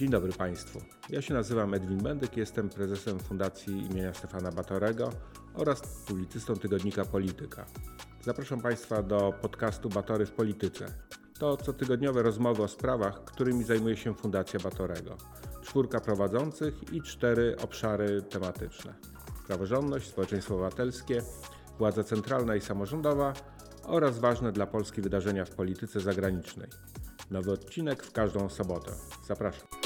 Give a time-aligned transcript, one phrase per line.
[0.00, 0.80] Dzień dobry Państwu.
[1.10, 5.12] Ja się nazywam Edwin Bendyk, jestem prezesem Fundacji imienia Stefana Batorego
[5.54, 7.66] oraz publicystą tygodnika Polityka.
[8.22, 10.86] Zapraszam Państwa do podcastu Batory w Polityce.
[11.38, 15.16] To cotygodniowe rozmowy o sprawach, którymi zajmuje się Fundacja Batorego.
[15.62, 18.94] Czwórka prowadzących i cztery obszary tematyczne.
[19.46, 21.22] Praworządność, społeczeństwo obywatelskie,
[21.78, 23.32] władza centralna i samorządowa
[23.84, 26.68] oraz ważne dla Polski wydarzenia w polityce zagranicznej.
[27.30, 28.92] Nowy odcinek w każdą sobotę.
[29.26, 29.79] Zapraszam.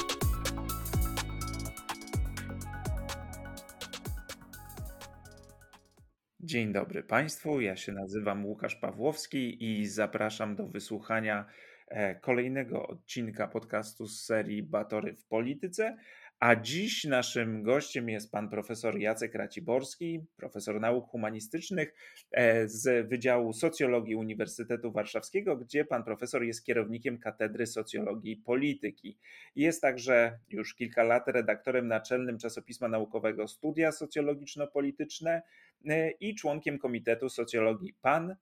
[6.44, 11.46] Dzień dobry Państwu, ja się nazywam Łukasz Pawłowski i zapraszam do wysłuchania
[11.88, 15.96] e, kolejnego odcinka podcastu z serii Batory w Polityce.
[16.40, 21.94] A dziś naszym gościem jest pan profesor Jacek Raciborski, profesor nauk humanistycznych
[22.32, 29.18] e, z Wydziału Socjologii Uniwersytetu Warszawskiego, gdzie pan profesor jest kierownikiem Katedry Socjologii i Polityki.
[29.56, 35.42] Jest także już kilka lat redaktorem naczelnym czasopisma naukowego Studia Socjologiczno-Polityczne
[35.88, 38.36] e, i członkiem Komitetu Socjologii PAN,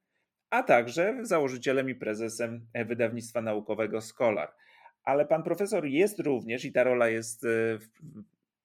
[0.51, 4.53] a także założycielem i prezesem wydawnictwa naukowego Scholar
[5.05, 7.89] ale pan profesor jest również, i ta rola jest e, w,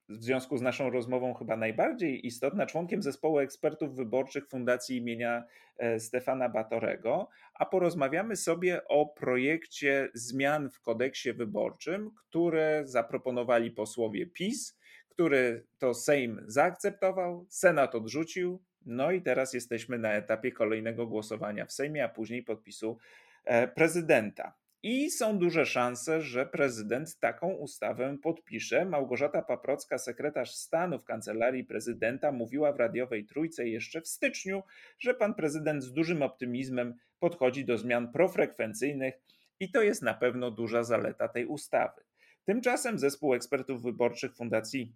[0.09, 5.43] w związku z naszą rozmową chyba najbardziej istotna, członkiem zespołu ekspertów wyborczych Fundacji imienia
[5.77, 14.27] e, Stefana Batorego, a porozmawiamy sobie o projekcie zmian w kodeksie wyborczym, które zaproponowali posłowie
[14.27, 14.77] PiS,
[15.09, 21.71] który to Sejm zaakceptował, Senat odrzucił, no i teraz jesteśmy na etapie kolejnego głosowania w
[21.71, 22.97] Sejmie, a później podpisu
[23.45, 24.53] e, prezydenta.
[24.83, 28.85] I są duże szanse, że prezydent taką ustawę podpisze.
[28.85, 34.63] Małgorzata Paprocka, sekretarz stanu w kancelarii prezydenta, mówiła w radiowej trójce jeszcze w styczniu,
[34.99, 39.13] że pan prezydent z dużym optymizmem podchodzi do zmian profrekwencyjnych
[39.59, 42.01] i to jest na pewno duża zaleta tej ustawy.
[42.45, 44.95] Tymczasem zespół ekspertów wyborczych Fundacji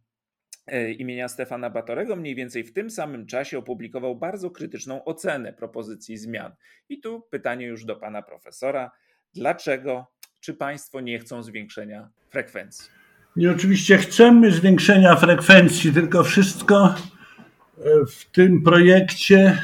[0.68, 6.18] e, imienia Stefana Batorego mniej więcej w tym samym czasie opublikował bardzo krytyczną ocenę propozycji
[6.18, 6.56] zmian.
[6.90, 8.92] I tu pytanie już do pana profesora.
[9.36, 10.06] Dlaczego?
[10.40, 12.90] Czy Państwo nie chcą zwiększenia frekwencji?
[13.38, 16.94] I oczywiście chcemy zwiększenia frekwencji, tylko wszystko e,
[18.06, 19.58] w tym projekcie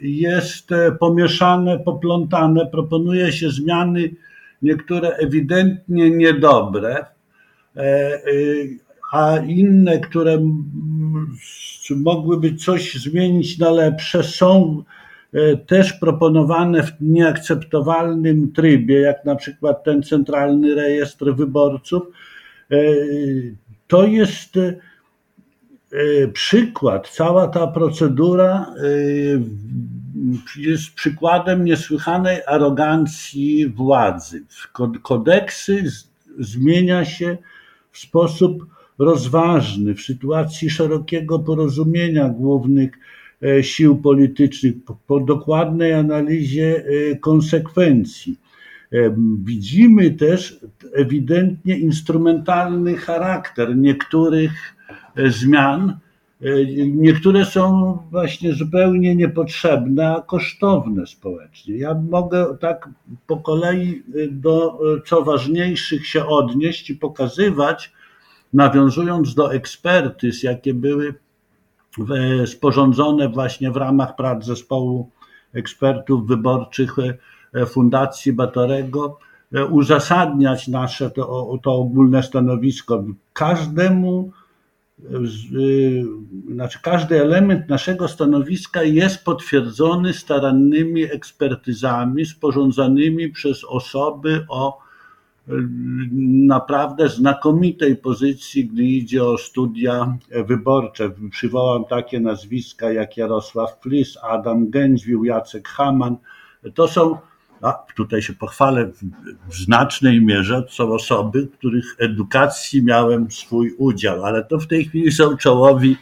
[0.00, 2.66] jest e, pomieszane, poplątane.
[2.66, 4.10] Proponuje się zmiany,
[4.62, 7.06] niektóre ewidentnie niedobre,
[7.76, 8.20] e,
[9.12, 10.38] a inne, które
[11.96, 14.82] mogłyby coś zmienić na lepsze, są
[15.66, 22.02] też proponowane w nieakceptowalnym trybie, jak na przykład ten centralny rejestr wyborców,
[22.70, 22.76] e,
[23.86, 28.74] to jest e, przykład, cała ta procedura
[30.56, 34.44] jest przykładem niesłychanej arogancji władzy.
[35.02, 35.84] Kodeksy
[36.38, 37.38] zmienia się
[37.90, 38.66] w sposób
[38.98, 43.21] rozważny, w sytuacji szerokiego porozumienia głównych E,
[43.62, 44.74] sił politycznych,
[45.06, 48.40] po dokładnej analizie e, konsekwencji.
[48.92, 49.14] E,
[49.44, 50.60] widzimy też
[50.92, 54.76] ewidentnie instrumentalny charakter niektórych
[55.28, 55.98] zmian.
[56.86, 61.76] Niektóre są właśnie zupełnie niepotrzebne, a kosztowne społecznie.
[61.76, 62.88] Ja mogę tak
[63.26, 67.92] po kolei do co ważniejszych się odnieść i pokazywać,
[68.52, 71.14] nawiązując do ekspertyz, jakie były
[72.46, 75.10] sporządzone właśnie w ramach prac zespołu
[75.54, 76.96] ekspertów wyborczych
[77.54, 79.18] e, Fundacji Batorego,
[79.54, 83.04] e, uzasadniać nasze to, to ogólne stanowisko.
[83.32, 84.32] Każdemu,
[85.00, 85.04] e,
[86.52, 94.78] znaczy każdy element naszego stanowiska jest potwierdzony starannymi ekspertyzami sporządzanymi przez osoby o
[96.46, 100.16] naprawdę znakomitej pozycji, gdy idzie o studia
[100.46, 101.10] wyborcze.
[101.30, 106.16] Przywołam takie nazwiska jak Jarosław Flis, Adam Gędźwił, Jacek Haman.
[106.74, 107.18] To są,
[107.62, 108.90] a tutaj się pochwalę,
[109.48, 115.12] w znacznej mierze są osoby, których edukacji miałem swój udział, ale to w tej chwili
[115.12, 115.96] są czołowi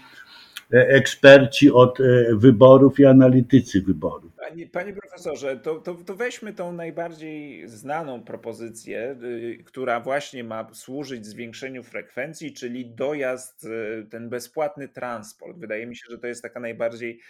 [0.72, 2.04] e, eksperci od e,
[2.34, 4.30] wyborów i analitycy wyborów.
[4.50, 10.75] Panie, panie profesorze, to, to, to, weźmy tą najbardziej znaną propozycję, y, która właśnie ma
[10.75, 15.58] służyć zwiększeniu frekwencji, czyli dojazd, y, ten bezpłatny transport.
[15.58, 17.20] Wydaje mi się, że to jest taka najbardziej,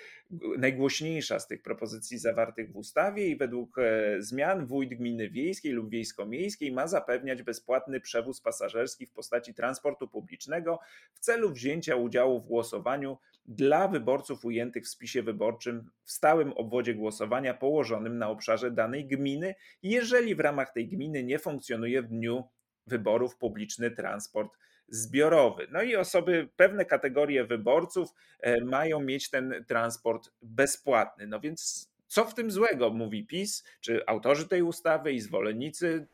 [0.58, 5.90] najgłośniejsza z tych propozycji zawartych w ustawie i według e, zmian wójt gminy wiejskiej lub
[5.90, 10.78] wiejsko-miejskiej ma zapewniać bezpłatny przewóz pasażerski w postaci transportu publicznego
[11.14, 16.94] w celu wzięcia udziału w głosowaniu dla wyborców ujętych w spisie wyborczym w stałym obwodzie
[16.94, 22.44] głosowania położonym na obszarze danej gminy, jeżeli w ramach tej gminy nie funkcjonuje w dniu
[22.86, 24.52] wyborów publiczny transport
[24.88, 25.66] zbiorowy.
[25.72, 28.08] No i osoby, pewne kategorie wyborców
[28.40, 31.26] e, mają mieć ten transport bezpłatny.
[31.26, 36.06] No więc co w tym złego, mówi PiS, czy autorzy tej ustawy i zwolennicy?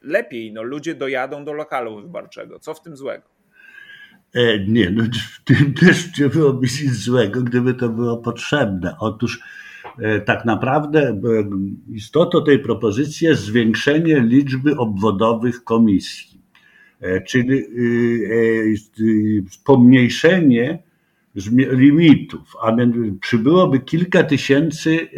[0.00, 2.58] Lepiej, no ludzie dojadą do lokalu wyborczego.
[2.58, 3.31] Co w tym złego?
[4.34, 8.96] E, nie, no w tym też nie byłoby nic złego, gdyby to było potrzebne.
[8.98, 9.40] Otóż
[9.98, 11.18] e, tak naprawdę e,
[11.92, 16.32] istotą tej propozycji jest zwiększenie liczby obwodowych komisji,
[17.26, 17.62] czyli
[19.64, 20.82] pomniejszenie
[21.56, 25.08] limitów, a więc przybyłoby kilka tysięcy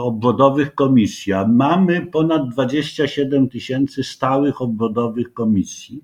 [0.00, 6.02] obwodowych komisji, a mamy ponad 27 tysięcy stałych obwodowych komisji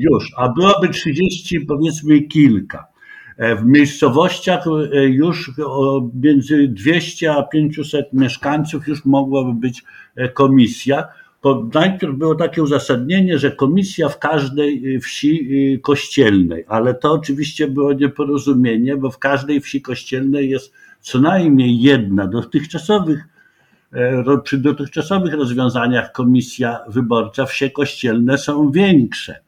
[0.00, 2.96] już, a byłoby 30 powiedzmy kilka.
[3.36, 5.50] E, w miejscowościach e, już
[6.14, 9.84] między 200 a 500 mieszkańców już mogłaby być
[10.16, 11.08] e, komisja.
[11.74, 18.96] Najpierw było takie uzasadnienie, że komisja w każdej wsi kościelnej, ale to oczywiście było nieporozumienie,
[18.96, 23.28] bo w każdej wsi kościelnej jest co najmniej jedna dotychczasowych
[24.44, 29.45] przy dotychczasowych rozwiązaniach komisja wyborcza wsie kościelne są większe.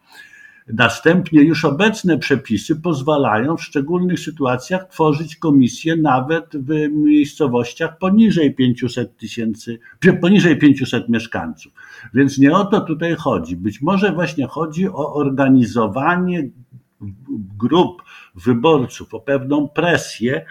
[0.72, 9.16] Następnie już obecne przepisy pozwalają w szczególnych sytuacjach tworzyć komisje nawet w miejscowościach poniżej 500
[9.16, 9.78] tysięcy,
[10.20, 11.72] poniżej 500 mieszkańców.
[12.14, 13.56] Więc nie o to tutaj chodzi.
[13.56, 16.48] Być może właśnie chodzi o organizowanie
[17.58, 18.02] grup
[18.34, 20.44] wyborców, o pewną presję,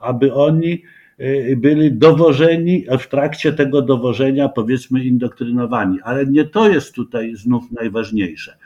[0.00, 0.82] aby oni
[1.18, 5.98] e, byli dowożeni, w trakcie tego dowożenia powiedzmy indoktrynowani.
[6.04, 8.56] Ale nie to jest tutaj znów najważniejsze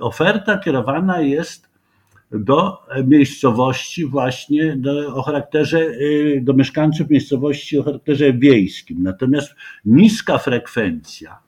[0.00, 1.68] oferta kierowana jest
[2.32, 9.02] do miejscowości właśnie do, o charakterze, y, do mieszkańców miejscowości o charakterze wiejskim.
[9.02, 9.54] Natomiast
[9.84, 11.38] niska frekwencja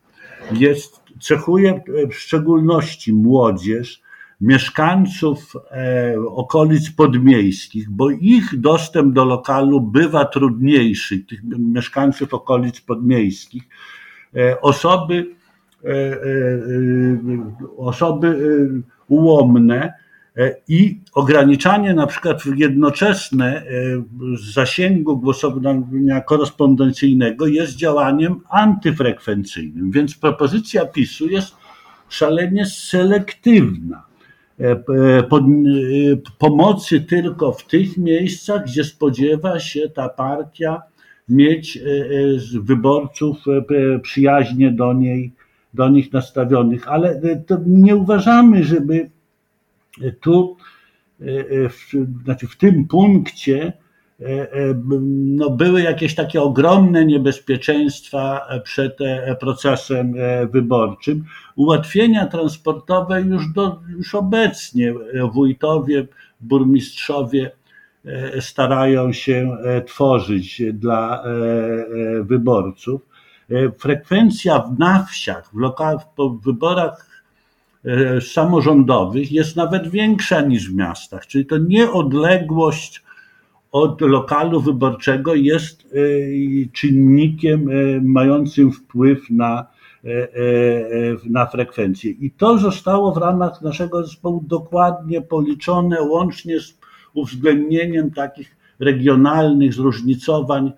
[0.53, 1.81] jest, cechuje
[2.11, 4.03] w szczególności młodzież,
[4.41, 13.63] mieszkańców e, okolic podmiejskich, bo ich dostęp do lokalu bywa trudniejszy, tych mieszkańców okolic podmiejskich.
[14.37, 15.35] E, osoby
[17.77, 18.59] osoby
[19.09, 19.93] ułomne
[20.69, 23.63] i ograniczanie na przykład jednoczesne
[24.55, 31.57] zasięgu głosowania korespondencyjnego jest działaniem antyfrekwencyjnym, więc propozycja PiSu jest
[32.09, 34.03] szalenie selektywna.
[36.39, 40.83] Pomocy tylko w tych miejscach, gdzie spodziewa się ta partia
[41.29, 41.79] mieć
[42.61, 43.37] wyborców
[44.03, 45.33] przyjaźnie do niej
[45.75, 49.11] do nich nastawionych, ale e, to nie uważamy, żeby
[50.21, 50.57] tu,
[51.21, 51.91] e, e, w,
[52.25, 53.73] znaczy w tym punkcie
[55.25, 58.99] no były jakieś takie ogromne niebezpieczeństwa przed
[59.41, 60.15] procesem
[60.53, 61.25] wyborczym.
[61.57, 64.95] Ułatwienia transportowe już, do, już obecnie
[65.33, 66.07] wójtowie,
[66.41, 67.51] burmistrzowie
[68.41, 69.57] starają się
[69.87, 71.25] tworzyć dla
[72.23, 73.10] wyborców.
[73.51, 77.23] E, frekwencja na wsiach, w, lokal, w wyborach
[77.85, 83.03] e, samorządowych jest nawet większa niż w miastach, czyli to nie odległość
[83.73, 85.97] od lokalu wyborczego jest e,
[86.73, 87.69] czynnikiem
[88.03, 89.67] mającym wpływ na,
[91.25, 92.11] na frekwencję.
[92.11, 96.79] I to zostało w ramach naszego zespołu dokładnie policzone, łącznie z
[97.15, 100.73] uwzględnieniem takich regionalnych zróżnicowań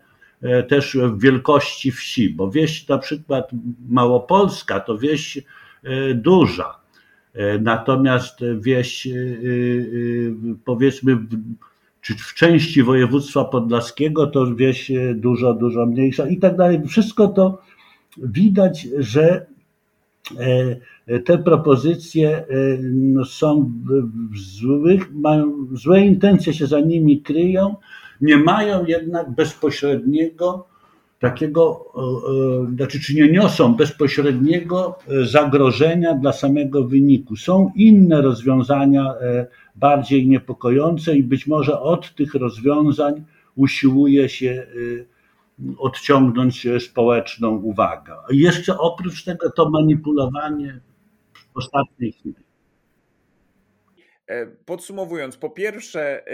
[0.69, 3.51] też w wielkości wsi, bo wieś na przykład
[3.89, 6.79] Małopolska to wieś e, duża,
[7.35, 9.09] e, natomiast wieś
[10.65, 11.19] powiedzmy
[12.01, 16.81] czy w części województwa podlaskiego to wieś dużo, dużo mniejsza i tak dalej.
[16.87, 17.63] Wszystko to
[18.19, 19.47] widać, że
[21.25, 22.45] te propozycje
[22.93, 23.73] no, są
[24.33, 27.77] w złych, mają, złe intencje się za nimi kryją,
[28.23, 30.73] nie mają jednak bezpośredniego
[31.23, 37.37] takiego, e, e, znaczy czy nie niosą bezpośredniego e, zagrożenia dla samego wyniku.
[37.37, 39.15] Są inne rozwiązania
[39.75, 43.25] bardziej niepokojące i być może od tych rozwiązań
[43.57, 44.67] usiłuje się
[45.79, 48.15] odciągnąć społeczną uwagę.
[48.31, 50.81] I jeszcze oprócz tego to manipulowanie
[51.55, 52.35] w ostatniej chwili.
[54.65, 56.25] Podsumowując, po pierwsze,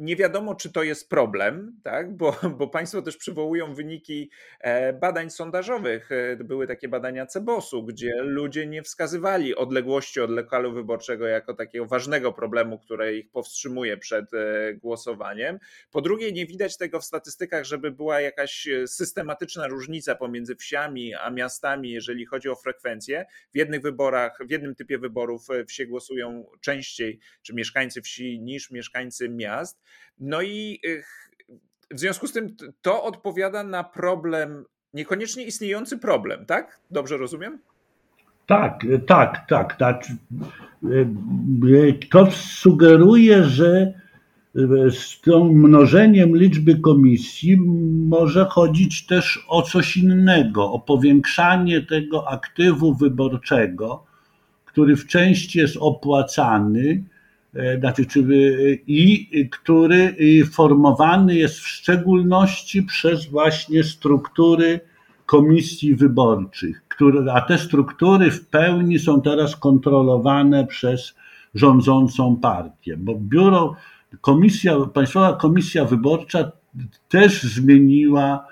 [0.00, 2.16] nie wiadomo, czy to jest problem, tak?
[2.16, 4.30] bo, bo Państwo też przywołują wyniki
[4.60, 6.12] e, badań sondażowych.
[6.12, 11.86] E, były takie badania Cebosu, gdzie ludzie nie wskazywali odległości od lokalu wyborczego jako takiego
[11.86, 15.58] ważnego problemu, które ich powstrzymuje przed e, głosowaniem.
[15.90, 21.30] Po drugie, nie widać tego w statystykach, żeby była jakaś systematyczna różnica pomiędzy wsiami a
[21.30, 23.26] miastami, jeżeli chodzi o frekwencję.
[23.54, 29.28] W jednych wyborach, w jednym typie wyborów wsie głosują częściej, czy mieszkańcy wsi, niż mieszkańcy
[29.28, 29.80] miast.
[30.20, 30.80] No i
[31.90, 36.80] w związku z tym to odpowiada na problem, niekoniecznie istniejący problem, tak?
[36.90, 37.58] Dobrze rozumiem?
[38.46, 39.76] Tak, tak, tak.
[39.76, 40.16] Znaczy,
[42.10, 43.92] to sugeruje, że
[44.90, 47.56] z tym mnożeniem liczby komisji
[48.08, 54.04] może chodzić też o coś innego, o powiększanie tego aktywu wyborczego,
[54.64, 57.19] który w części jest opłacany E,
[57.78, 58.20] znaczy, czy,
[58.86, 60.16] i który
[60.52, 64.80] formowany jest w szczególności przez właśnie struktury
[65.26, 71.14] komisji wyborczych, które, a te struktury w pełni są teraz kontrolowane przez
[71.54, 73.76] rządzącą partię, bo biuro,
[74.20, 76.52] komisja, Państwowa Komisja Wyborcza
[77.08, 78.46] też zmieniła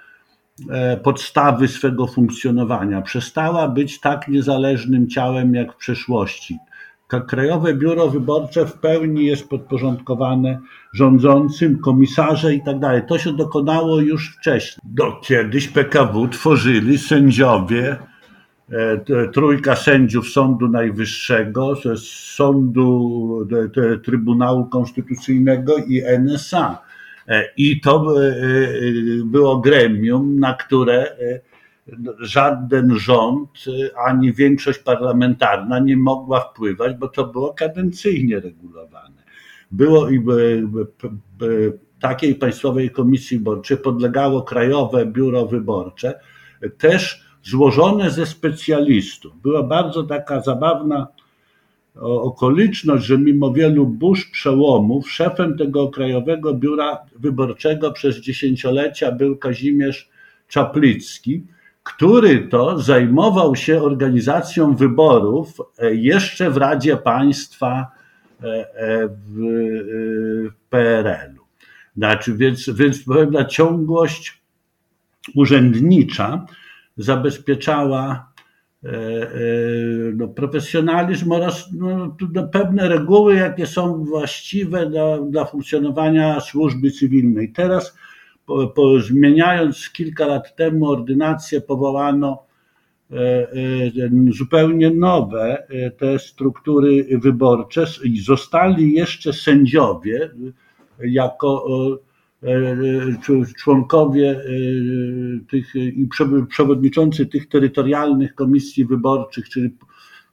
[0.70, 3.02] e, podstawy swego funkcjonowania.
[3.02, 6.58] Przestała być tak niezależnym ciałem jak w przeszłości.
[7.08, 10.58] Krajowe Biuro Wyborcze w pełni jest podporządkowane
[10.92, 13.02] rządzącym, komisarze i tak dalej.
[13.08, 14.80] To się dokonało już wcześniej.
[14.84, 17.96] Do, kiedyś PKW tworzyli sędziowie,
[18.70, 21.74] e, trójka sędziów Sądu Najwyższego,
[22.34, 23.48] Sądu
[24.04, 26.78] Trybunału Konstytucyjnego i NSA.
[27.28, 28.32] E, I to e,
[29.24, 31.16] było gremium, na które
[32.18, 33.64] żaden rząd
[34.06, 39.22] ani większość parlamentarna nie mogła wpływać, bo to było kadencyjnie regulowane.
[39.70, 40.24] Było i
[42.00, 46.20] takiej Państwowej Komisji Wyborczej podlegało Krajowe Biuro Wyborcze,
[46.78, 49.40] też złożone ze specjalistów.
[49.42, 51.06] Była bardzo taka zabawna
[52.00, 60.10] okoliczność, że mimo wielu burz przełomów, szefem tego Krajowego Biura Wyborczego przez dziesięciolecia był Kazimierz
[60.48, 61.42] Czaplicki,
[61.88, 67.86] który to zajmował się organizacją wyborów e, jeszcze w Radzie Państwa
[68.42, 69.38] e, e, w
[70.70, 71.44] PRL-u.
[71.96, 74.42] Znaczy, więc, więc pewna ciągłość
[75.34, 76.46] urzędnicza
[76.96, 78.28] zabezpieczała
[80.14, 87.52] no, profesjonalizm oraz no, no, pewne reguły, jakie są właściwe dla, dla funkcjonowania służby cywilnej.
[87.52, 87.96] Teraz
[88.74, 92.42] po, zmieniając kilka lat temu ordynację, powołano
[93.10, 93.50] e, e,
[94.30, 97.84] zupełnie nowe e, te struktury wyborcze.
[98.04, 100.30] I zostali jeszcze sędziowie
[101.00, 101.66] jako
[103.58, 104.40] członkowie
[105.50, 106.08] tych i
[106.48, 109.70] przewodniczący tych terytorialnych komisji wyborczych, czyli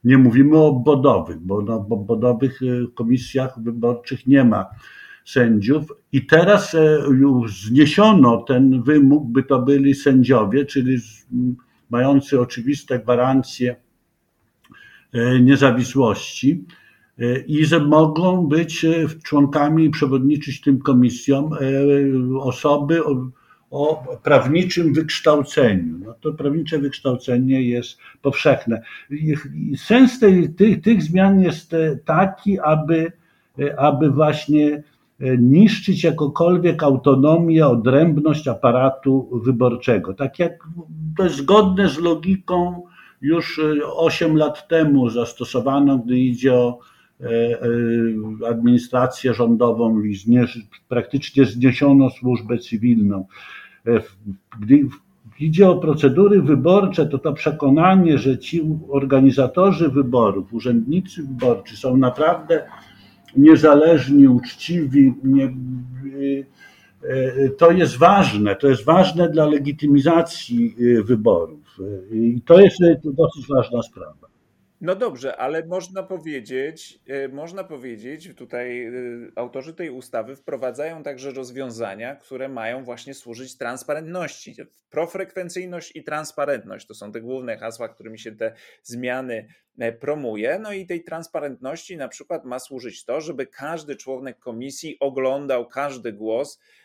[0.03, 2.59] nie mówimy o obwodowych, bo na obwodowych
[2.95, 4.65] komisjach wyborczych nie ma
[5.25, 10.97] sędziów i teraz e, już zniesiono ten wymóg, by to byli sędziowie, czyli
[11.89, 13.75] mający oczywiste gwarancje
[15.13, 16.65] e, niezawisłości
[17.19, 18.85] e, i że mogą być
[19.23, 21.49] członkami i przewodniczyć tym komisjom
[22.39, 23.27] osoby o,
[23.71, 25.97] o prawniczym wykształceniu.
[26.05, 28.81] No to prawnicze wykształcenie jest powszechne.
[29.77, 33.11] Sens tej, tych, tych zmian jest taki, aby,
[33.77, 34.83] aby właśnie
[35.39, 40.13] niszczyć jakokolwiek autonomię, odrębność aparatu wyborczego.
[40.13, 40.67] Tak jak
[41.17, 42.83] to jest zgodne z logiką
[43.21, 43.61] już
[43.95, 46.79] 8 e, lat temu zastosowaną, gdy idzie o
[47.21, 47.27] e,
[48.49, 50.01] administrację rządową
[50.87, 53.25] praktycznie zniesiono służbę cywilną.
[54.59, 54.87] Gdy
[55.39, 62.63] idzie o procedury wyborcze, to to przekonanie, że ci organizatorzy wyborów, urzędnicy wyborczy są naprawdę
[63.37, 65.13] niezależni, uczciwi.
[65.23, 66.45] Nie, y,
[67.03, 71.77] y, to jest ważne, to jest ważne dla legitymizacji y, wyborów.
[72.11, 74.24] I to jest dosyć ważna sprawa.
[74.81, 76.99] No dobrze, ale można powiedzieć,
[77.31, 78.91] można powiedzieć, tutaj
[79.35, 84.55] autorzy tej ustawy wprowadzają także rozwiązania, które mają właśnie służyć transparentności.
[84.89, 88.53] Profrekwencyjność i transparentność to są te główne hasła, którymi się te
[88.83, 89.47] zmiany
[89.79, 90.59] E, promuje.
[90.59, 96.13] No i tej transparentności na przykład ma służyć to, żeby każdy członek komisji oglądał każdy
[96.13, 96.84] głos e, e,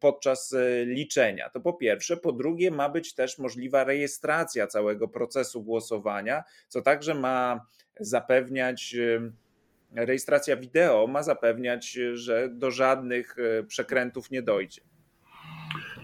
[0.00, 1.50] podczas liczenia.
[1.50, 2.16] To po pierwsze.
[2.16, 7.66] Po drugie, ma być też możliwa rejestracja całego procesu głosowania, co także ma
[8.00, 8.96] zapewniać
[9.94, 13.36] rejestracja wideo ma zapewniać, że do żadnych
[13.68, 14.80] przekrętów nie dojdzie.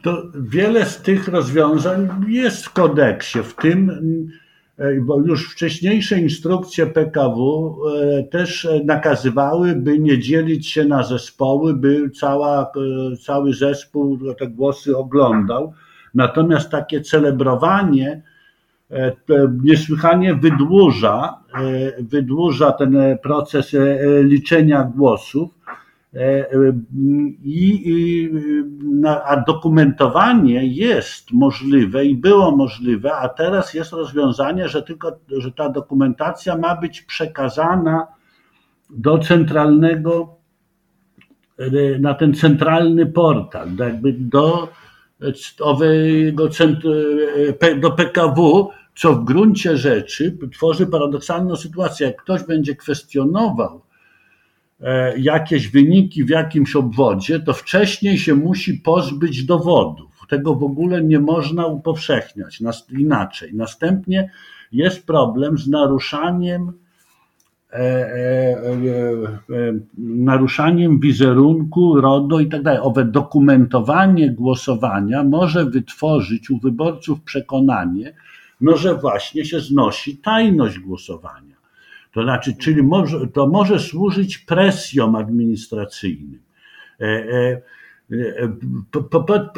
[0.02, 4.43] To wiele z tych rozwiązań jest w kodeksie, w tym E,
[5.00, 7.76] bo już wcześniejsze instrukcje PKW
[8.18, 14.46] e, też nakazywały, by nie dzielić się na zespoły, by cała, e, cały zespół te
[14.46, 15.72] głosy oglądał.
[16.14, 18.22] Natomiast takie celebrowanie
[19.64, 21.38] niesłychanie wydłuża,
[21.98, 23.76] wydłuża ten proces
[24.22, 25.63] liczenia głosów E, e,
[27.42, 28.30] I,
[29.24, 35.68] a dokumentowanie jest możliwe i było możliwe, a teraz jest rozwiązanie, że tylko, że ta
[35.68, 38.06] dokumentacja ma być przekazana
[38.90, 40.36] do centralnego,
[41.58, 44.68] e, na ten centralny portal, jakby do
[45.60, 46.48] owego
[47.80, 52.06] do PKW, co w gruncie rzeczy tworzy paradoksalną sytuację.
[52.06, 53.83] Jak ktoś będzie kwestionował E,
[55.16, 60.14] jakieś wyniki w jakimś obwodzie, to wcześniej się musi pozbyć dowodów.
[60.28, 63.54] Tego w ogóle nie można upowszechniać inaczej.
[63.54, 64.30] Następnie
[64.72, 66.72] jest problem z naruszaniem
[67.72, 68.74] e, e,
[69.98, 72.80] naruszaniem wizerunku, RODO i tak dalej.
[72.82, 78.14] Owe dokumentowanie głosowania może wytworzyć u wyborców przekonanie,
[78.60, 81.53] no, że właśnie się znosi tajność głosowania.
[82.14, 86.40] To znaczy, czyli może, to może służyć presjom administracyjnym.
[87.00, 87.62] E, e,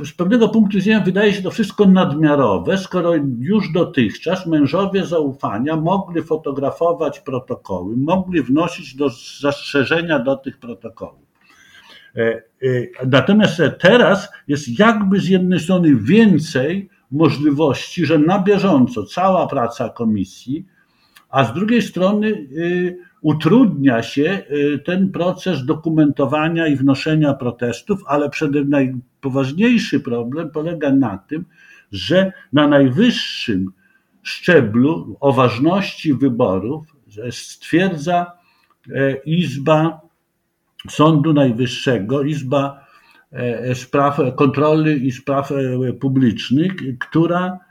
[0.00, 5.76] e, z pewnego punktu widzenia wydaje się to wszystko nadmiarowe, skoro już dotychczas mężowie zaufania
[5.76, 9.08] mogli fotografować protokoły, mogli wnosić do
[9.40, 11.26] zastrzeżenia do tych protokołów.
[13.06, 20.66] Natomiast teraz jest jakby z jednej strony więcej możliwości, że na bieżąco cała praca komisji
[21.28, 28.30] a z drugiej strony y, utrudnia się y, ten proces dokumentowania i wnoszenia protestów, ale
[28.30, 31.44] przede najpoważniejszy problem polega na tym,
[31.92, 33.72] że na najwyższym
[34.22, 36.96] szczeblu o ważności wyborów
[37.30, 38.32] stwierdza
[38.94, 40.00] e, Izba
[40.88, 42.86] Sądu Najwyższego, Izba
[43.32, 47.65] e, Spraw Kontroli i Spraw e, Publicznych, która E, e,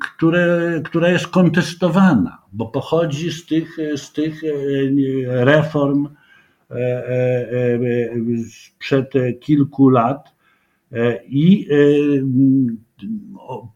[0.00, 6.08] które, która jest kontestowana, bo pochodzi z tych, z tych e, reform
[8.50, 10.34] sprzed kilku lat
[11.28, 11.68] i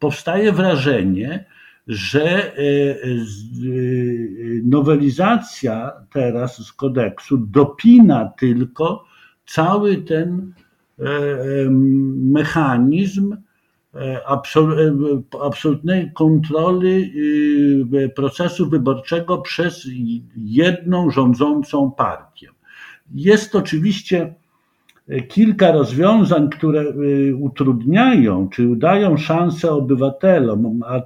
[0.01, 1.45] powstaje wrażenie,
[1.87, 2.53] że
[4.65, 9.05] nowelizacja teraz z kodeksu dopina tylko
[9.47, 10.53] cały ten
[12.17, 13.46] mechanizm E, e,
[15.43, 17.13] absolutnej kontroli
[18.05, 19.89] e, procesu wyborczego przez
[20.37, 22.49] jedną rządzącą partię.
[23.15, 24.35] Jest oczywiście
[25.29, 26.85] kilka rozwiązań, które
[27.41, 31.03] utrudniają, czy dają szansę obywatelom, ale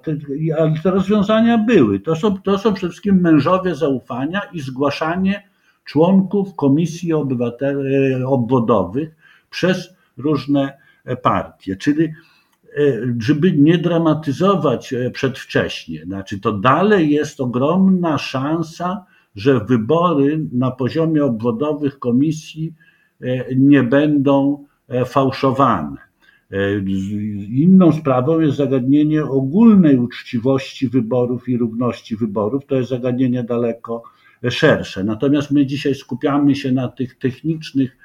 [0.83, 2.01] te, rozwiązania były.
[2.01, 5.49] To są, to są przede wszystkim mężowie zaufania i zgłaszanie
[5.85, 7.13] członków komisji
[8.27, 9.17] obwodowych
[9.51, 10.79] przez różne
[11.23, 11.77] partie.
[11.77, 12.40] Czyli E,
[13.19, 16.05] żeby nie dramatyzować e, przedwcześnie.
[16.05, 19.05] Znaczy, to dalej jest ogromna szansa,
[19.37, 22.75] że wybory na poziomie obwodowych komisji
[23.21, 24.65] e, nie będą
[25.07, 25.97] fałszowane.
[27.49, 32.67] Inną sprawą jest zagadnienie ogólnej uczciwości wyborów i równości wyborów.
[32.67, 34.03] To jest zagadnienie daleko
[34.49, 35.05] szersze.
[35.05, 37.97] Natomiast my dzisiaj skupiamy się na tych technicznych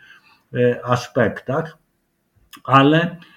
[0.83, 1.77] aspektach,
[2.63, 3.34] ale E, e, e,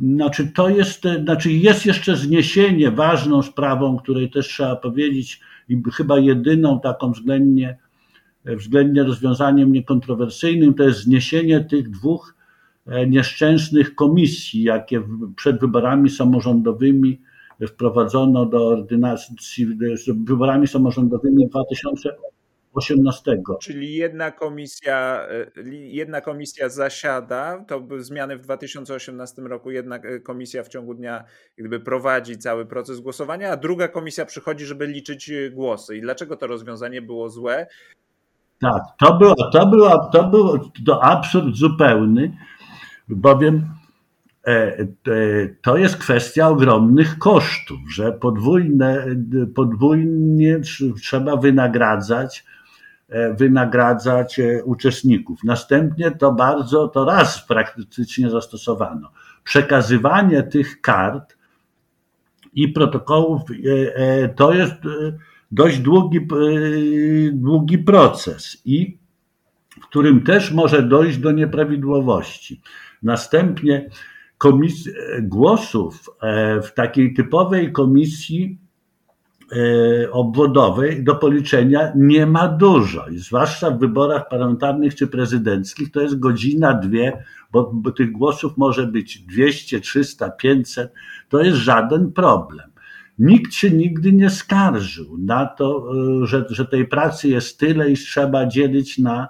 [0.00, 6.18] znaczy to jest, znaczy jest jeszcze zniesienie ważną sprawą, której też trzeba powiedzieć i chyba
[6.18, 7.78] jedyną taką względnie,
[8.44, 12.34] względnie rozwiązaniem niekontrowersyjnym, to jest zniesienie tych dwóch
[13.08, 15.02] nieszczęsnych komisji, jakie
[15.36, 17.20] przed wyborami samorządowymi
[17.68, 19.66] wprowadzono do ordynacji,
[20.24, 22.10] wyborami samorządowymi w 2000
[22.72, 23.42] 18.
[23.60, 30.62] Czyli jedna komisja, e, jedna komisja zasiada, to zmiany w 2018 roku, jedna e, komisja
[30.62, 31.24] w ciągu dnia
[31.56, 35.96] gdyby prowadzi cały proces głosowania, a druga komisja przychodzi, żeby liczyć e, głosy.
[35.96, 37.66] I dlaczego to rozwiązanie było złe?
[38.60, 42.36] Tak, to było, to było, to było to absurd zupełny,
[43.08, 43.68] bowiem
[45.62, 49.06] to jest kwestia ogromnych kosztów, że podwójne,
[49.54, 50.60] podwójnie
[51.02, 52.44] trzeba wynagradzać
[53.38, 55.44] wynagradzać e, uczestników.
[55.44, 59.10] Następnie to bardzo, to raz praktycznie zastosowano.
[59.44, 61.36] Przekazywanie tych kart
[62.54, 63.42] i protokołów,
[64.36, 64.74] to jest
[65.52, 66.28] dość długi,
[67.32, 68.98] długi proces i
[69.70, 72.60] w którym też może dojść do nieprawidłowości.
[73.02, 73.90] Następnie
[74.38, 74.90] komis-
[75.22, 76.10] głosów
[76.62, 78.58] w takiej typowej komisji
[79.52, 83.08] E, obwodowej do policzenia nie ma dużo.
[83.08, 88.56] I zwłaszcza w wyborach parlamentarnych czy prezydenckich to jest godzina, dwie, bo, bo tych głosów
[88.56, 90.92] może być 200, 300, 500.
[91.28, 92.70] To jest żaden problem.
[93.18, 97.94] Nikt się nigdy nie skarżył na to, e, że, że tej pracy jest tyle i
[97.94, 99.28] trzeba dzielić na,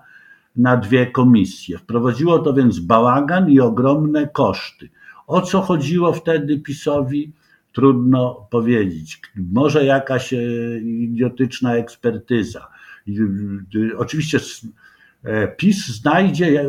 [0.57, 1.79] na dwie komisje.
[1.79, 4.89] Wprowadziło to więc bałagan i ogromne koszty.
[5.27, 7.33] O co chodziło wtedy PiSowi?
[7.73, 9.21] Trudno powiedzieć.
[9.37, 10.37] Może jakaś e,
[10.79, 12.69] idiotyczna ekspertyza.
[13.97, 14.39] Oczywiście
[15.25, 16.61] e, PiS znajdzie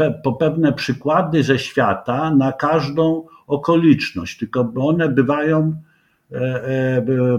[0.00, 5.76] e, po pewne przykłady ze świata na każdą okoliczność, tylko one bywają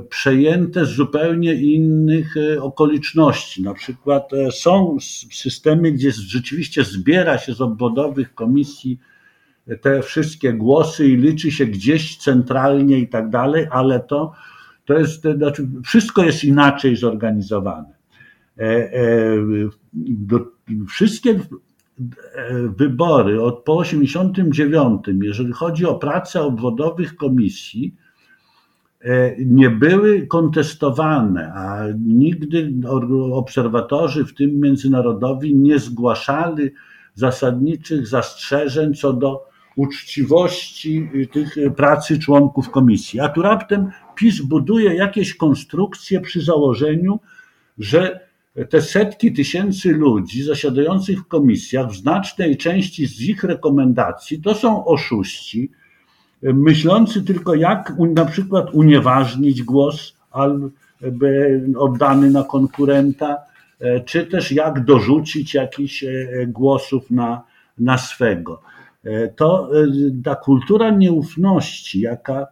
[0.10, 3.64] przejęte z zupełnie innych okoliczności.
[3.64, 4.98] Na przykład są
[5.32, 9.00] systemy, gdzie rzeczywiście zbiera się z obwodowych komisji
[9.82, 14.32] te wszystkie głosy i liczy się gdzieś centralnie i tak dalej, ale to,
[14.86, 17.96] to jest, znaczy wszystko jest inaczej zorganizowane.
[18.58, 19.38] E, e,
[20.88, 21.40] wszystkie e,
[22.78, 27.96] wybory od po 89, jeżeli chodzi o pracę obwodowych komisji,
[29.46, 32.74] nie były kontestowane, a nigdy
[33.32, 36.70] obserwatorzy, w tym międzynarodowi, nie zgłaszali
[37.14, 43.20] zasadniczych zastrzeżeń co do uczciwości y, tych y, pracy członków komisji.
[43.20, 47.20] A tu raptem PiS buduje jakieś konstrukcje przy założeniu,
[47.78, 48.26] że
[48.70, 54.86] te setki tysięcy ludzi zasiadających w komisjach, w znacznej części z ich rekomendacji, to są
[54.86, 55.72] oszuści,
[56.44, 60.16] y, myślący tylko jak na przykład unieważnić głos
[61.78, 63.38] oddany na konkurenta,
[64.06, 66.06] czy też jak dorzucić jakiś
[66.48, 67.42] głosów na,
[67.78, 68.62] na swego.
[69.06, 69.88] E, to e,
[70.24, 72.48] ta kultura nieufności, jaka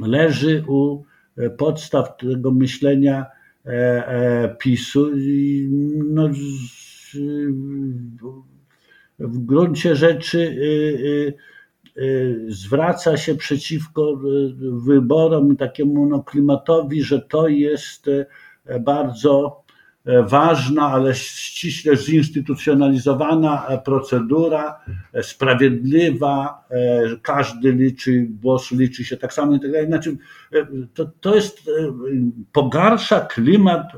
[0.00, 1.02] leży u
[1.36, 3.26] e, podstaw tego myślenia
[4.58, 5.10] PiSu,
[6.04, 6.28] no,
[9.18, 10.56] w gruncie rzeczy
[12.48, 14.20] zwraca się przeciwko
[14.86, 18.06] wyborom takiemu no, klimatowi, że to jest
[18.80, 19.63] bardzo E,
[20.26, 24.80] ważna, ale ściśle zinstytucjonalizowana e, procedura,
[25.12, 26.64] e, sprawiedliwa,
[27.22, 29.86] każdy liczy, głos liczy się tak samo i tak dalej.
[29.86, 30.16] Znaczy,
[30.94, 31.70] to, to jest,
[32.52, 33.92] pogarsza klimat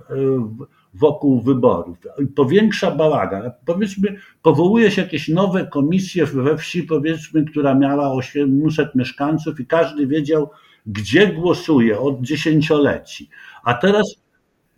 [0.95, 1.99] wokół wyborów,
[2.35, 3.51] powiększa bałagan.
[3.64, 10.07] Powiedzmy, powołuje się jakieś nowe komisje we wsi, powiedzmy, która miała 800 mieszkańców i każdy
[10.07, 10.51] wiedział,
[10.87, 13.29] gdzie głosuje od dziesięcioleci.
[13.64, 14.26] A teraz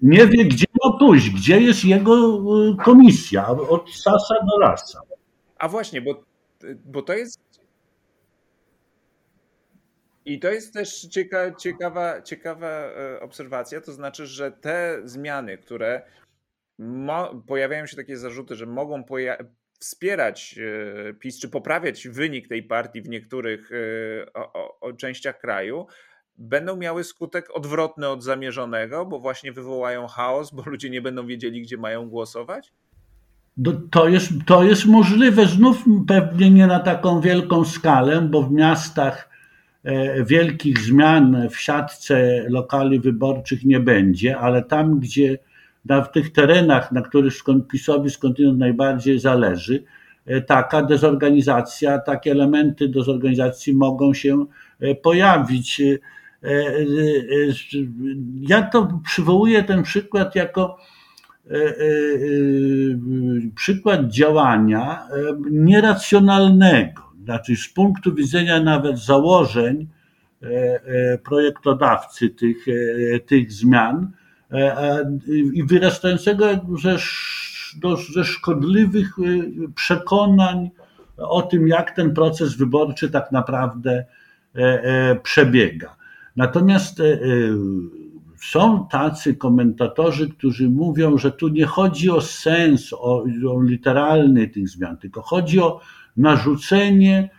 [0.02, 2.14] nie wie, gdzie ma pójść, gdzie jest jego
[2.72, 5.00] y, komisja, od sasa do lasa.
[5.58, 6.24] A właśnie, bo,
[6.84, 7.40] bo to jest.
[10.24, 16.02] I to jest też cieka, ciekawa, ciekawa e, obserwacja, to znaczy, że te zmiany, które
[16.78, 19.04] mo, pojawiają się takie zarzuty, że mogą
[19.80, 25.38] wspierać e, PiS, czy poprawiać wynik tej partii w niektórych e, o, o, o częściach
[25.38, 25.86] kraju,
[26.38, 31.62] będą miały skutek odwrotny od zamierzonego, bo właśnie wywołają chaos, bo ludzie nie będą wiedzieli,
[31.62, 32.72] gdzie mają głosować?
[33.90, 39.30] To jest, to jest możliwe, znów pewnie nie na taką wielką skalę, bo w miastach
[39.84, 45.38] e, wielkich zmian w siatce lokali wyborczych nie będzie, ale tam, gdzie
[45.84, 47.34] na, w tych terenach, na których
[47.70, 49.84] PiSowi skądinąd najbardziej zależy,
[50.26, 54.46] e, taka dezorganizacja, takie elementy dezorganizacji mogą się
[54.80, 55.82] e, pojawić.
[56.42, 56.84] E, e, e,
[58.40, 60.78] ja to przywołuję ten przykład jako
[63.54, 65.08] przykład działania
[65.50, 69.88] nieracjonalnego, znaczy z punktu widzenia nawet założeń
[71.24, 72.56] projektodawcy tych,
[73.26, 74.10] tych zmian
[75.52, 76.46] i wyrastającego
[76.82, 76.96] ze,
[78.14, 79.16] ze szkodliwych
[79.74, 80.70] przekonań
[81.16, 84.04] o tym, jak ten proces wyborczy tak naprawdę
[85.22, 85.97] przebiega.
[86.38, 87.18] Natomiast e, e,
[88.42, 93.24] są tacy komentatorzy, którzy mówią, że tu nie chodzi o sens, o,
[93.62, 95.80] literalny tych zmian, tylko chodzi o
[96.16, 97.30] narzucenie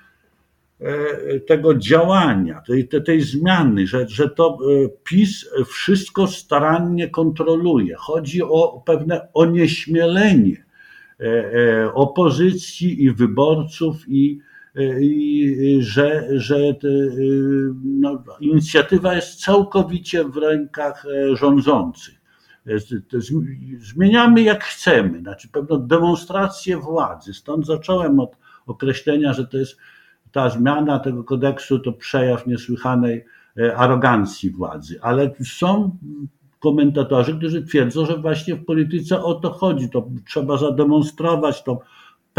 [0.82, 4.58] e, tego działania, tej, tej, tej zmiany, że, że to
[5.04, 7.96] PiS wszystko starannie kontroluje.
[7.96, 10.66] Chodzi o pewne onieśmielenie
[11.94, 14.40] opozycji i wyborców i
[15.80, 16.58] że, że
[17.84, 22.20] no, inicjatywa jest całkowicie w rękach rządzących.
[23.80, 27.34] Zmieniamy jak chcemy, znaczy pewną demonstrację władzy.
[27.34, 29.78] Stąd zacząłem od określenia, że to jest
[30.32, 33.26] ta zmiana tego kodeksu to przejaw niesłychanej
[33.76, 35.98] arogancji władzy, ale są
[36.60, 39.90] komentatorzy, którzy twierdzą, że właśnie w polityce o to chodzi.
[39.90, 41.78] To trzeba zademonstrować tą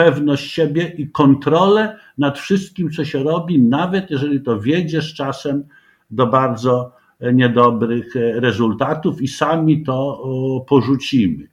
[0.04, 5.64] pewność siebie i kontrolę nad wszystkim, co się robi, nawet jeżeli to wiedzie z czasem
[6.10, 6.92] do bardzo
[7.32, 10.22] niedobrych rezultatów i sami to
[10.68, 11.48] porzucimy.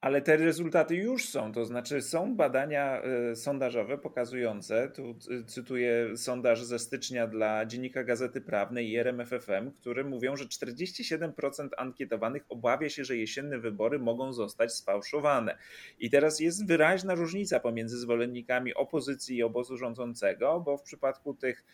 [0.00, 5.14] Ale te rezultaty już są, to znaczy są badania e, sondażowe pokazujące, tu
[5.46, 12.44] cytuję sondaż ze stycznia dla Dziennika Gazety Prawnej i RMFFM, które mówią, że 47% ankietowanych
[12.48, 15.58] obawia się, że jesienne wybory mogą zostać sfałszowane.
[15.98, 21.64] I teraz jest wyraźna różnica pomiędzy zwolennikami opozycji i obozu rządzącego, bo w przypadku tych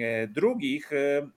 [0.00, 1.28] e, drugich e,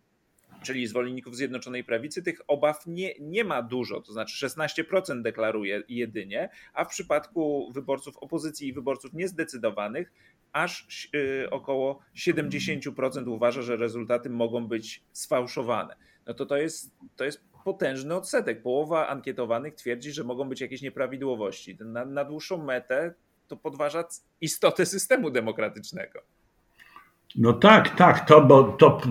[0.63, 6.49] czyli zwolenników Zjednoczonej Prawicy, tych obaw nie, nie ma dużo, to znaczy 16% deklaruje jedynie,
[6.73, 10.11] a w przypadku wyborców opozycji i wyborców niezdecydowanych
[10.53, 15.95] aż y, około 70% uważa, że rezultaty mogą być sfałszowane.
[16.27, 18.61] No to to jest, to jest potężny odsetek.
[18.61, 21.77] Połowa ankietowanych twierdzi, że mogą być jakieś nieprawidłowości.
[21.79, 23.13] Na, na dłuższą metę
[23.47, 24.03] to podważa
[24.41, 26.21] istotę systemu demokratycznego.
[27.35, 29.01] No tak, tak, to, bo to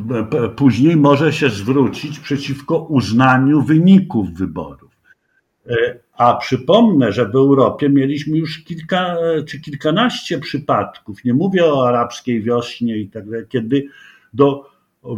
[0.57, 4.91] później może się zwrócić przeciwko uznaniu wyników wyborów.
[5.67, 11.89] E, a przypomnę, że w Europie mieliśmy już kilka czy kilkanaście przypadków, nie mówię o
[11.89, 13.89] arabskiej wiośnie i tak dalej, kiedy
[14.35, 14.71] do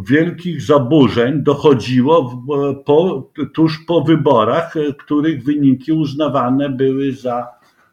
[0.09, 2.45] wielkich zaburzeń dochodziło
[2.85, 7.47] po, tuż po wyborach, e, których wyniki uznawane były za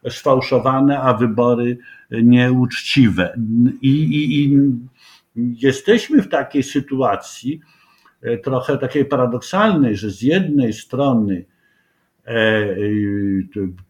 [0.08, 1.78] sfałszowane, a wybory
[2.10, 3.38] nieuczciwe.
[3.82, 4.56] I, i, i
[5.38, 7.60] jesteśmy w takiej sytuacji,
[8.22, 11.44] e, trochę takiej paradoksalnej, że z jednej strony
[12.26, 12.76] e,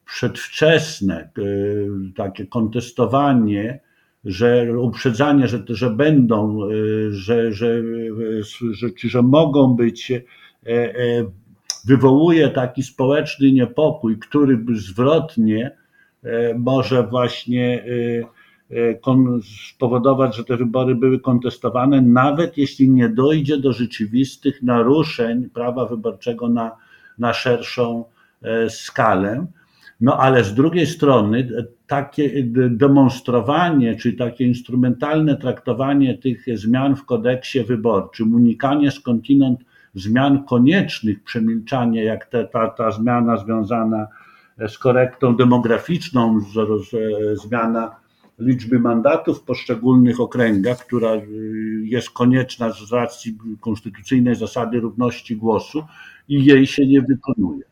[0.05, 1.31] przedwczesne e,
[2.17, 3.81] takie kontestowanie,
[4.25, 6.61] że uprzedzanie, że, że będą,
[7.11, 7.83] że, że,
[8.73, 10.13] że, że mogą być,
[11.87, 15.71] wywołuje taki społeczny niepokój, który zwrotnie
[16.57, 17.85] może właśnie
[19.73, 26.49] spowodować, że te wybory były kontestowane, nawet jeśli nie dojdzie do rzeczywistych naruszeń prawa wyborczego
[26.49, 26.77] na,
[27.19, 28.05] na szerszą
[28.43, 29.47] e, skalę.
[30.01, 37.05] No ale z drugiej strony e, takie demonstrowanie, czy takie instrumentalne traktowanie tych zmian w
[37.05, 39.61] kodeksie wyborczym, unikanie skądinąd
[39.95, 44.07] zmian koniecznych, przemilczanie, jak te, ta, ta zmiana związana
[44.69, 46.53] z korektą demograficzną, z,
[46.89, 46.91] z,
[47.43, 48.08] zmiana
[48.39, 51.23] liczby mandatów w poszczególnych okręgach, która y,
[51.85, 55.85] jest konieczna z racji konstytucyjnej zasady równości głosu
[56.29, 57.68] i jej się nie wykonuje.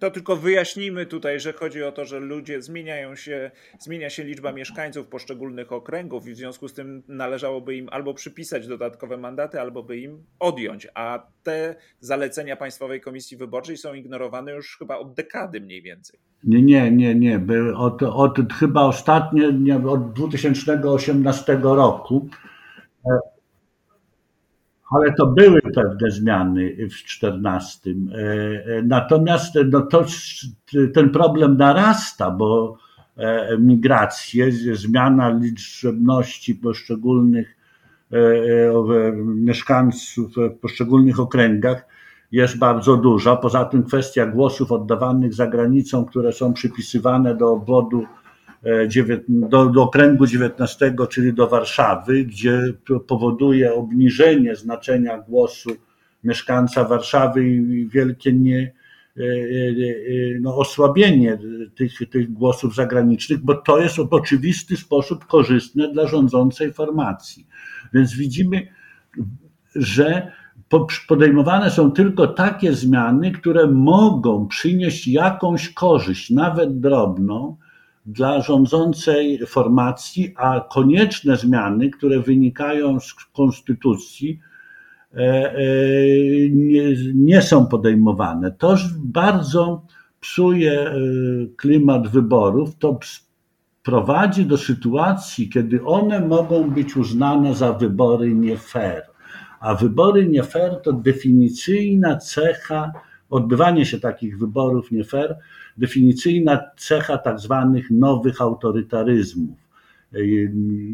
[0.00, 4.52] To tylko wyjaśnijmy tutaj, że chodzi o to, że ludzie zmieniają się, zmienia się liczba
[4.52, 9.82] mieszkańców poszczególnych okręgów i w związku z tym należałoby im albo przypisać dodatkowe mandaty, albo
[9.82, 10.88] by im odjąć.
[10.94, 16.20] A te zalecenia Państwowej Komisji Wyborczej są ignorowane już chyba od dekady mniej więcej.
[16.44, 17.40] Nie, nie, nie, nie.
[17.76, 22.28] Od, od chyba ostatnie, nie, od 2018 roku
[24.90, 27.90] ale to były pewne zmiany w 14.
[27.90, 30.04] E, e, natomiast no to,
[30.94, 32.76] ten problem narasta, bo
[33.16, 37.56] e, migracje, zmiana liczebności poszczególnych
[39.24, 41.86] mieszkańców w poszczególnych okręgach
[42.32, 43.36] jest bardzo duża.
[43.36, 48.06] Poza tym kwestia głosów oddawanych za granicą, które są przypisywane do obwodu
[49.28, 52.72] do, do okręgu 19, czyli do Warszawy, gdzie
[53.06, 55.70] powoduje obniżenie znaczenia głosu
[56.24, 58.72] mieszkańca Warszawy i wielkie nie,
[59.16, 59.24] e, e,
[60.40, 61.38] no, osłabienie
[61.74, 67.46] tych, tych głosów zagranicznych, bo to jest w oczywisty sposób korzystne dla rządzącej formacji.
[67.92, 68.68] Więc widzimy,
[69.76, 70.32] że
[71.08, 77.56] podejmowane są tylko takie zmiany, które mogą przynieść jakąś korzyść, nawet drobną,
[78.06, 84.40] dla rządzącej formacji, a konieczne zmiany, które wynikają z konstytucji,
[85.14, 85.62] e, e,
[86.50, 86.82] nie,
[87.14, 88.50] nie są podejmowane.
[88.50, 89.86] To bardzo
[90.20, 90.94] psuje e,
[91.56, 92.98] klimat wyborów, to
[93.82, 99.02] prowadzi do sytuacji, kiedy one mogą być uznane za wybory nie fair.
[99.60, 102.92] A wybory nie fair to definicyjna cecha,
[103.30, 105.36] odbywanie się takich wyborów nie fair
[105.80, 109.58] definicyjna cecha tak zwanych nowych autorytaryzmów.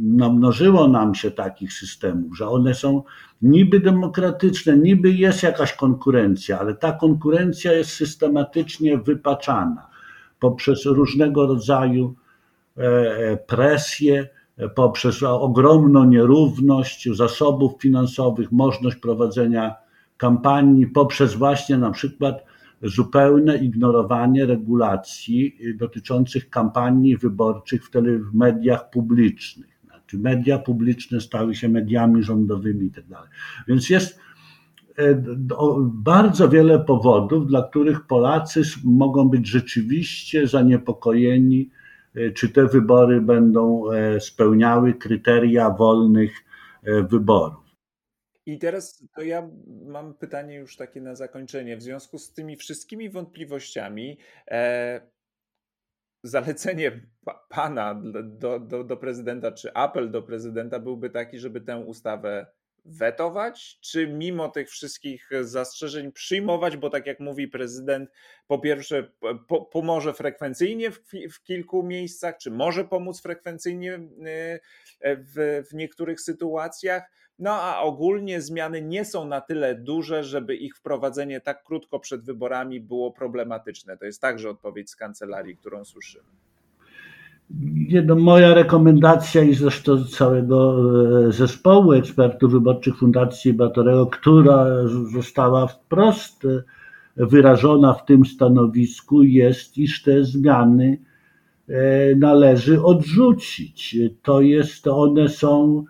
[0.03, 3.03] namnożyło nam się takich systemów, że one są
[3.43, 9.87] niby demokratyczne, niby jest jakaś konkurencja, ale ta konkurencja jest systematycznie wypaczana
[10.41, 12.15] poprzez różnego rodzaju
[12.77, 14.29] e, presje,
[14.75, 19.75] poprzez ogromną nierówność zasobów finansowych, możliwość prowadzenia
[20.17, 22.45] kampanii, poprzez właśnie na przykład
[22.83, 27.91] zupełne ignorowanie regulacji dotyczących kampanii wyborczych w,
[28.31, 29.77] w mediach publicznych.
[30.07, 33.15] Znaczy media publiczne stały się mediami rządowymi itd.
[33.15, 33.31] Tak
[33.69, 34.21] Więc jest
[34.99, 35.23] e,
[35.83, 41.71] bardzo wiele powodów, dla których Polacy mogą być rzeczywiście zaniepokojeni,
[42.15, 46.33] e, czy te wybory będą e, spełniały kryteria wolnych
[47.11, 47.66] wyborów.
[48.47, 49.49] I teraz to ja
[49.87, 51.77] mam pytanie już takie na zakończenie.
[51.77, 54.19] W związku z tymi wszystkimi wątpliwościami,
[54.51, 55.01] e,
[56.23, 61.79] zalecenie pa, pana do, do, do prezydenta, czy apel do prezydenta byłby taki, żeby tę
[61.79, 62.47] ustawę
[62.85, 68.11] wetować, czy mimo tych wszystkich zastrzeżeń przyjmować, bo tak jak mówi prezydent,
[68.47, 69.11] po pierwsze
[69.49, 71.01] po, pomoże frekwencyjnie w,
[71.33, 77.03] w, kilku miejscach, czy może pomóc frekwencyjnie e, w, w niektórych sytuacjach,
[77.39, 82.25] no a ogólnie zmiany nie są na tyle duże, żeby ich wprowadzenie tak krótko przed
[82.25, 83.97] wyborami było problematyczne.
[83.97, 86.25] To jest także odpowiedź z kancelarii, którą słyszymy.
[88.05, 90.77] No, moja rekomendacja i zresztą całego
[91.29, 94.67] e, zespołu ekspertów wyborczych Fundacji Batorego, która
[95.15, 96.63] została wprost e,
[97.17, 100.99] wyrażona w tym stanowisku, jest, iż te zmiany
[101.69, 103.97] e, należy odrzucić.
[104.23, 105.85] To jest, one są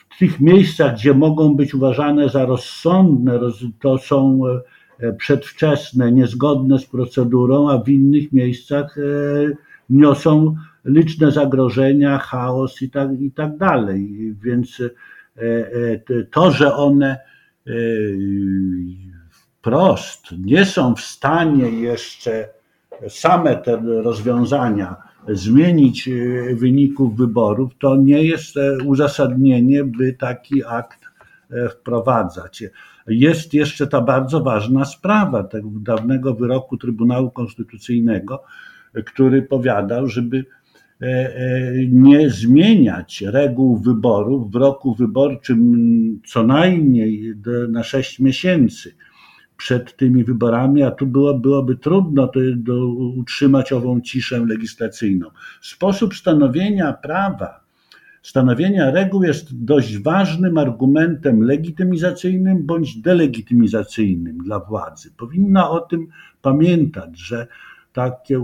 [0.00, 3.40] w tych miejscach, gdzie mogą być uważane za rozsądne,
[3.80, 4.40] to są
[5.02, 9.02] E, przedwczesne, niezgodne z procedurą, a w innych miejscach e,
[9.90, 14.34] niosą liczne zagrożenia, chaos i tak, i tak dalej.
[14.42, 14.82] Więc
[15.36, 17.18] e, to, że one
[19.30, 22.48] wprost nie są w stanie jeszcze
[23.08, 24.96] same te rozwiązania
[25.28, 26.08] zmienić
[26.54, 28.54] wyników wyborów, to nie jest
[28.84, 31.00] uzasadnienie, by taki akt
[31.70, 32.64] wprowadzać.
[33.06, 38.42] Jest jeszcze ta bardzo ważna sprawa tego dawnego wyroku Trybunału Konstytucyjnego,
[39.06, 40.44] który powiadał, żeby
[41.02, 47.34] e, e, nie zmieniać reguł wyborów w roku wyborczym co najmniej
[47.68, 48.94] na sześć miesięcy
[49.62, 55.26] przed tymi wyborami, a tu było, byłoby trudno to, do, utrzymać ową ciszę legislacyjną.
[55.60, 57.62] Sposób stanowienia prawa
[58.22, 65.10] Stanowienie reguł jest dość ważnym argumentem legitymizacyjnym bądź delegitymizacyjnym dla władzy.
[65.16, 66.06] Powinna o tym
[66.42, 67.46] pamiętać, że
[67.92, 68.40] takie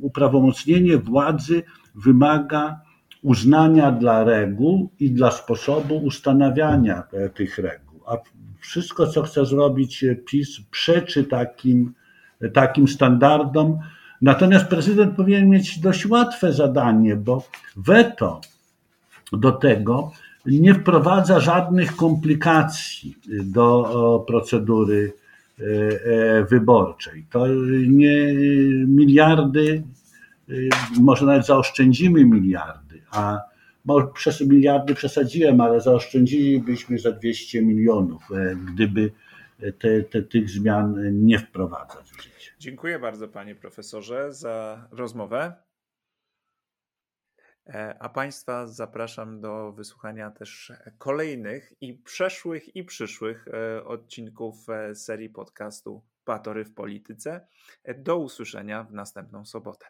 [0.00, 1.62] uprawomocnienie władzy
[1.94, 2.80] wymaga
[3.22, 7.02] uznania dla reguł i dla sposobu ustanawiania
[7.34, 7.87] tych reguł.
[8.08, 8.16] A
[8.60, 11.92] wszystko, co chce zrobić PiS, przeczy takim,
[12.54, 13.78] takim standardom.
[14.22, 17.44] Natomiast prezydent powinien mieć dość łatwe zadanie, bo
[17.76, 18.40] weto
[19.32, 20.12] do tego
[20.46, 25.12] nie wprowadza żadnych komplikacji do procedury
[25.60, 27.26] e, e, wyborczej.
[27.30, 27.46] To
[27.88, 28.34] nie
[28.86, 29.82] miliardy,
[30.48, 30.52] e,
[31.00, 33.40] może nawet zaoszczędzimy miliardy, a
[34.14, 38.22] przez miliardy przesadziłem, ale zaoszczędzilibyśmy za 200 milionów,
[38.74, 39.12] gdyby
[39.78, 40.96] te, te, tych zmian
[41.26, 42.52] nie wprowadzać w życie.
[42.58, 45.52] Dziękuję bardzo panie profesorze za rozmowę.
[47.68, 54.94] E, a Państwa zapraszam do wysłuchania też kolejnych i przeszłych i przyszłych e, odcinków e,
[54.94, 57.46] serii podcastu Batory w Polityce.
[57.98, 59.86] Do usłyszenia w następną sobotę.